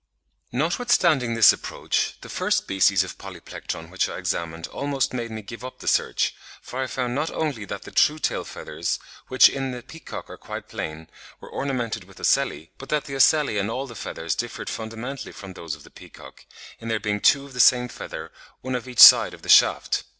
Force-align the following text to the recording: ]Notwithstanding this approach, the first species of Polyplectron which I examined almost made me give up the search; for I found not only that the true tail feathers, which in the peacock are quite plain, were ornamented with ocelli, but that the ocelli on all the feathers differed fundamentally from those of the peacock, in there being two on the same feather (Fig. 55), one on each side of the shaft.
]Notwithstanding 0.51 1.35
this 1.35 1.53
approach, 1.53 2.17
the 2.21 2.27
first 2.27 2.57
species 2.63 3.03
of 3.03 3.19
Polyplectron 3.19 3.91
which 3.91 4.09
I 4.09 4.17
examined 4.17 4.65
almost 4.69 5.13
made 5.13 5.29
me 5.29 5.43
give 5.43 5.63
up 5.63 5.77
the 5.77 5.87
search; 5.87 6.33
for 6.59 6.81
I 6.81 6.87
found 6.87 7.13
not 7.13 7.29
only 7.29 7.65
that 7.65 7.83
the 7.83 7.91
true 7.91 8.17
tail 8.17 8.43
feathers, 8.43 8.97
which 9.27 9.47
in 9.47 9.69
the 9.69 9.83
peacock 9.83 10.27
are 10.27 10.37
quite 10.37 10.67
plain, 10.69 11.07
were 11.39 11.49
ornamented 11.51 12.05
with 12.05 12.19
ocelli, 12.19 12.71
but 12.79 12.89
that 12.89 13.05
the 13.05 13.15
ocelli 13.15 13.59
on 13.59 13.69
all 13.69 13.85
the 13.85 13.93
feathers 13.93 14.33
differed 14.33 14.71
fundamentally 14.71 15.31
from 15.31 15.53
those 15.53 15.75
of 15.75 15.83
the 15.83 15.91
peacock, 15.91 16.47
in 16.79 16.87
there 16.87 16.99
being 16.99 17.19
two 17.19 17.45
on 17.45 17.53
the 17.53 17.59
same 17.59 17.87
feather 17.87 18.29
(Fig. 18.29 18.33
55), 18.43 18.51
one 18.61 18.75
on 18.75 18.89
each 18.89 18.99
side 18.99 19.35
of 19.35 19.43
the 19.43 19.49
shaft. 19.49 20.05